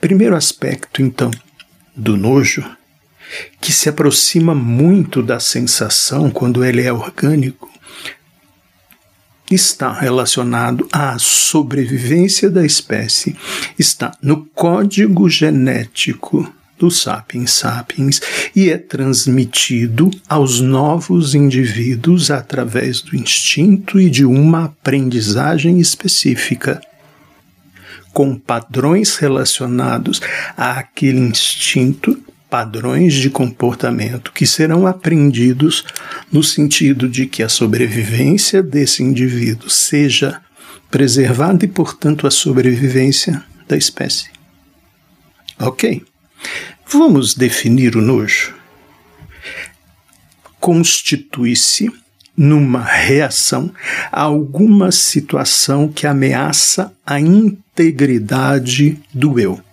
[0.00, 1.30] primeiro aspecto então
[1.96, 2.64] do nojo,
[3.60, 7.70] que se aproxima muito da sensação quando ele é orgânico,
[9.54, 13.36] está relacionado à sobrevivência da espécie,
[13.78, 18.20] está no código genético do Sapiens sapiens
[18.54, 26.80] e é transmitido aos novos indivíduos através do instinto e de uma aprendizagem específica
[28.12, 30.20] com padrões relacionados
[30.56, 32.18] àquele instinto
[32.54, 35.84] padrões de comportamento que serão aprendidos
[36.30, 40.40] no sentido de que a sobrevivência desse indivíduo seja
[40.88, 44.30] preservada e, portanto, a sobrevivência da espécie.
[45.58, 46.04] Ok.
[46.86, 48.54] Vamos definir o nojo.
[50.60, 51.90] Constitui-se
[52.36, 53.74] numa reação
[54.12, 59.63] a alguma situação que ameaça a integridade do eu.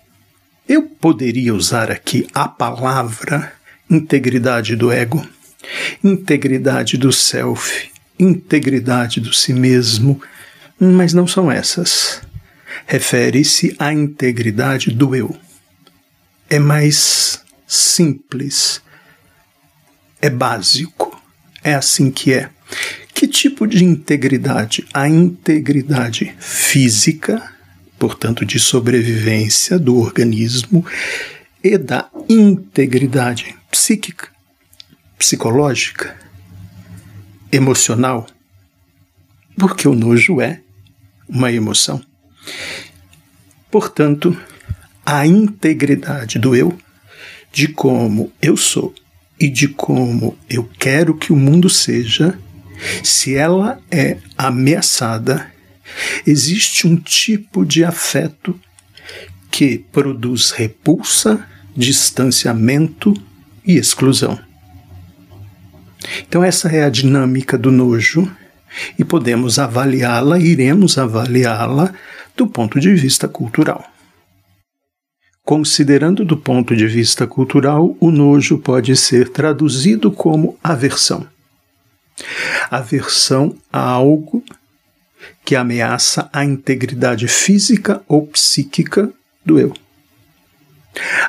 [0.72, 3.52] Eu poderia usar aqui a palavra
[3.90, 5.22] integridade do ego,
[6.02, 10.22] integridade do self, integridade do si mesmo,
[10.80, 12.22] mas não são essas.
[12.88, 15.36] Refere-se à integridade do eu.
[16.50, 18.82] É mais simples,
[20.22, 21.22] é básico,
[21.62, 22.50] é assim que é.
[23.14, 24.88] Que tipo de integridade?
[24.94, 27.44] A integridade física,
[28.02, 30.84] portanto, de sobrevivência do organismo
[31.64, 34.28] e da integridade psíquica,
[35.20, 36.18] psicológica,
[37.52, 38.26] emocional,
[39.56, 40.62] porque o nojo é
[41.30, 42.02] uma emoção.
[43.70, 44.36] Portanto,
[45.06, 46.76] a integridade do eu,
[47.54, 48.96] de como eu sou
[49.40, 52.36] e de como eu quero que o mundo seja,
[53.04, 55.52] se ela é ameaçada,
[56.26, 58.60] existe um tipo de afeto
[59.50, 63.14] que produz repulsa, distanciamento
[63.66, 64.40] e exclusão.
[66.28, 68.30] Então, essa é a dinâmica do nojo
[68.98, 71.94] e podemos avaliá-la, iremos avaliá-la
[72.36, 73.86] do ponto de vista cultural.
[75.44, 81.28] Considerando do ponto de vista cultural, o nojo pode ser traduzido como aversão.
[82.70, 84.44] Aversão a algo
[85.44, 89.12] que ameaça a integridade física ou psíquica
[89.46, 89.74] do eu.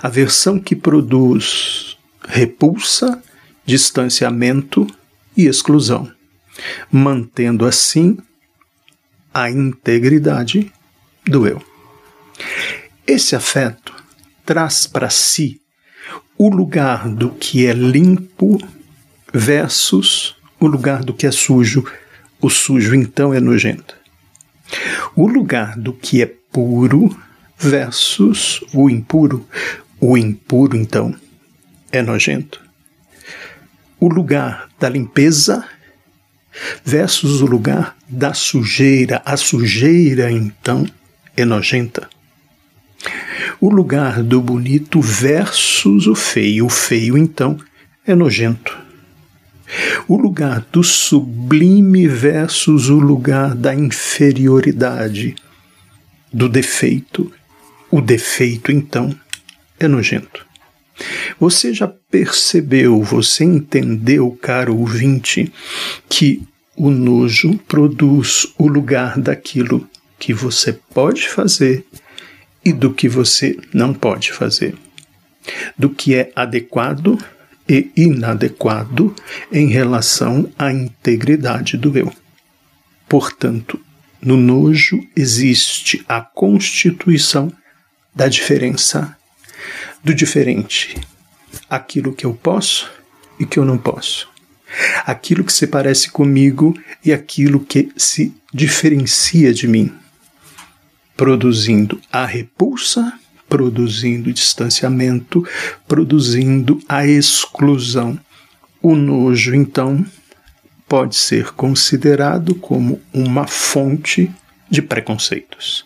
[0.02, 1.96] A versão que produz
[2.28, 3.22] repulsa,
[3.64, 4.86] distanciamento
[5.36, 6.10] e exclusão,
[6.90, 8.18] mantendo assim
[9.32, 10.72] a integridade
[11.24, 11.62] do eu.
[13.06, 13.94] Esse afeto
[14.44, 15.60] traz para si
[16.36, 18.58] o lugar do que é limpo
[19.32, 21.84] versus o lugar do que é sujo
[22.42, 23.96] o sujo então é nojento.
[25.14, 27.16] O lugar do que é puro
[27.56, 29.46] versus o impuro.
[30.00, 31.14] O impuro, então,
[31.92, 32.60] é nojento.
[34.00, 35.64] O lugar da limpeza
[36.84, 39.22] versus o lugar da sujeira.
[39.24, 40.84] A sujeira, então,
[41.36, 42.10] é nojenta.
[43.60, 46.66] O lugar do bonito versus o feio.
[46.66, 47.56] O feio, então,
[48.04, 48.91] é nojento
[50.06, 55.34] o lugar do sublime versus o lugar da inferioridade,
[56.32, 57.32] do defeito.
[57.90, 59.14] O defeito, então,
[59.78, 60.46] é nojento.
[61.38, 65.52] Você já percebeu, você entendeu, caro ouvinte,
[66.08, 66.42] que
[66.76, 69.88] o nojo produz o lugar daquilo
[70.18, 71.84] que você pode fazer
[72.64, 74.74] e do que você não pode fazer,
[75.76, 77.18] do que é adequado
[77.72, 79.16] e inadequado
[79.50, 82.12] em relação à integridade do eu.
[83.08, 83.80] Portanto,
[84.20, 87.50] no nojo existe a constituição
[88.14, 89.16] da diferença,
[90.04, 91.00] do diferente,
[91.70, 92.90] aquilo que eu posso
[93.40, 94.28] e que eu não posso,
[95.06, 99.90] aquilo que se parece comigo e aquilo que se diferencia de mim.
[101.14, 103.12] produzindo a repulsa,
[103.52, 105.46] produzindo distanciamento,
[105.86, 108.18] produzindo a exclusão.
[108.80, 110.02] O nojo, então,
[110.88, 114.30] pode ser considerado como uma fonte
[114.70, 115.84] de preconceitos.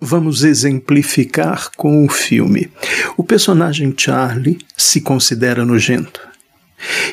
[0.00, 2.70] Vamos exemplificar com o filme.
[3.14, 6.26] O personagem Charlie se considera nojento.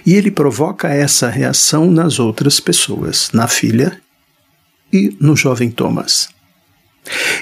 [0.05, 3.99] E ele provoca essa reação nas outras pessoas, na filha
[4.93, 6.32] e no jovem Thomas.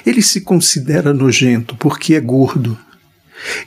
[0.04, 2.78] Ele se considera nojento porque é gordo.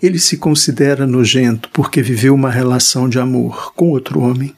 [0.02, 4.54] Ele se considera nojento porque viveu uma relação de amor com outro homem.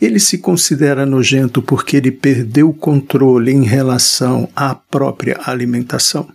[0.00, 6.28] Ele se considera nojento porque ele perdeu o controle em relação à própria alimentação.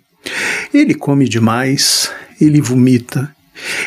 [0.73, 3.33] Ele come demais, ele vomita,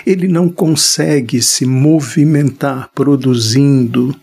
[0.06, 4.14] ele não consegue se movimentar produzindo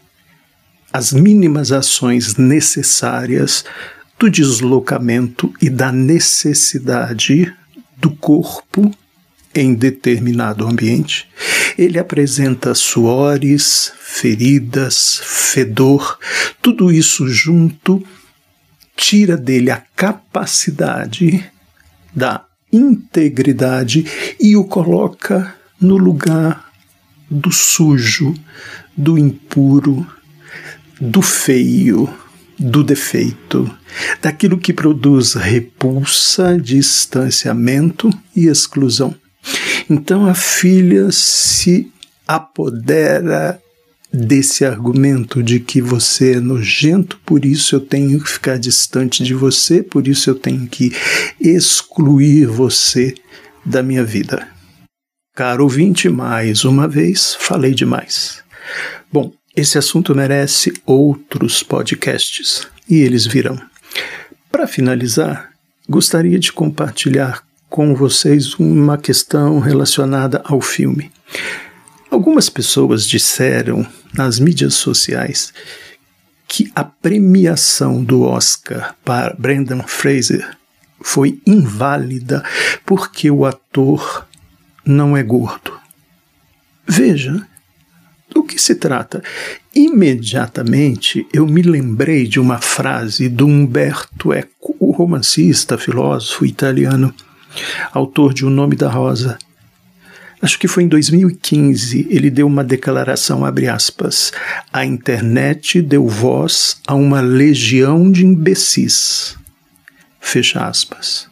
[0.92, 3.64] as mínimas ações necessárias
[4.22, 7.52] do deslocamento e da necessidade
[7.98, 8.96] do corpo
[9.54, 11.28] em determinado ambiente.
[11.76, 16.20] Ele apresenta suores, feridas, fedor,
[16.62, 18.06] tudo isso junto
[18.96, 21.44] tira dele a capacidade
[22.14, 24.06] da integridade
[24.40, 26.72] e o coloca no lugar
[27.28, 28.36] do sujo,
[28.96, 30.06] do impuro,
[31.00, 32.08] do feio,
[32.62, 33.70] do defeito,
[34.22, 39.16] daquilo que produz repulsa, distanciamento e exclusão.
[39.90, 41.92] Então a filha se
[42.28, 43.60] apodera
[44.14, 49.34] desse argumento de que você é nojento, por isso eu tenho que ficar distante de
[49.34, 50.92] você, por isso eu tenho que
[51.40, 53.16] excluir você
[53.66, 54.48] da minha vida.
[55.34, 58.44] Caro ouvinte, mais uma vez falei demais.
[59.12, 59.32] Bom,
[59.62, 63.60] esse assunto merece outros podcasts e eles virão.
[64.52, 65.52] Para finalizar,
[65.88, 71.12] gostaria de compartilhar com vocês uma questão relacionada ao filme.
[72.10, 75.54] Algumas pessoas disseram nas mídias sociais
[76.48, 80.58] que a premiação do Oscar para Brendan Fraser
[81.00, 82.44] foi inválida
[82.86, 84.28] porque o ator
[84.84, 85.80] não é gordo.
[86.86, 87.48] Veja
[88.56, 89.24] que se trata.
[89.74, 97.14] Imediatamente eu me lembrei de uma frase do Umberto Eco, o romancista, filósofo italiano,
[97.92, 99.38] autor de O Nome da Rosa
[100.42, 104.32] acho que foi em 2015, ele deu uma declaração, abre aspas,
[104.74, 109.38] a internet deu voz a uma legião de imbecis,
[110.20, 111.30] fecha aspas.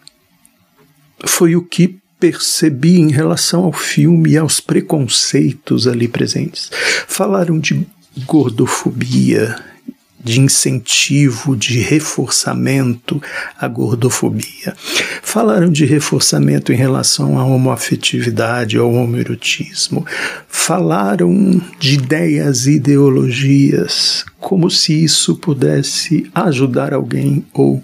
[1.25, 6.69] Foi o que percebi em relação ao filme e aos preconceitos ali presentes.
[7.07, 7.87] Falaram de
[8.25, 9.55] gordofobia,
[10.21, 13.21] de incentivo, de reforçamento
[13.57, 14.75] à gordofobia.
[15.21, 20.05] Falaram de reforçamento em relação à homoafetividade, ao homoerotismo.
[20.47, 27.81] Falaram de ideias e ideologias, como se isso pudesse ajudar alguém ou